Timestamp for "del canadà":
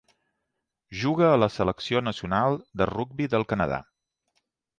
3.35-3.79